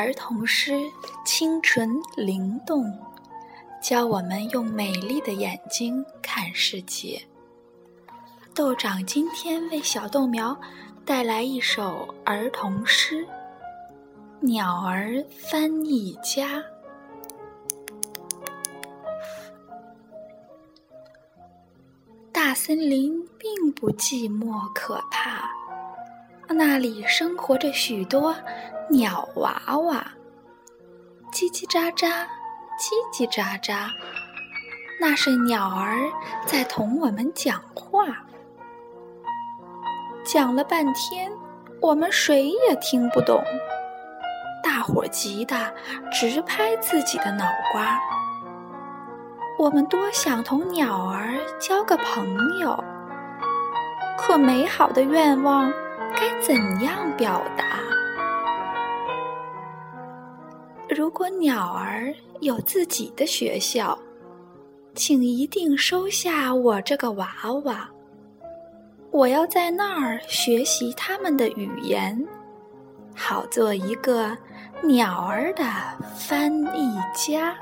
[0.00, 0.90] 儿童诗
[1.26, 2.90] 清纯灵动，
[3.82, 7.22] 教我们用美丽的眼睛看世界。
[8.54, 10.58] 豆长今天为小豆苗
[11.04, 13.22] 带来一首儿童诗
[14.40, 16.56] 《鸟儿翻译家》。
[22.32, 25.46] 大森林并不寂寞可怕，
[26.52, 28.34] 那里生活着许多
[28.88, 30.04] 鸟娃娃，
[31.32, 32.26] 叽叽喳喳，
[32.76, 33.88] 叽叽喳喳，
[35.00, 35.96] 那是鸟儿
[36.44, 38.04] 在同我们讲话。
[40.24, 41.30] 讲了半天，
[41.80, 43.40] 我们谁也听不懂，
[44.60, 45.72] 大伙儿急得
[46.10, 47.96] 直拍自己的脑瓜。
[49.56, 52.82] 我们多想同鸟儿交个朋友，
[54.18, 55.72] 可美好的愿望
[56.14, 57.64] 该怎样表达？
[60.88, 63.98] 如果鸟儿有自己的学校，
[64.94, 67.32] 请一定收下我这个娃
[67.64, 67.88] 娃。
[69.12, 72.26] 我要在那儿学习他们的语言，
[73.14, 74.36] 好做一个
[74.82, 75.64] 鸟儿的
[76.16, 77.56] 翻译家。